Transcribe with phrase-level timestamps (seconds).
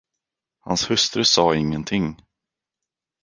[0.65, 2.07] Hans hustru sade ingenting.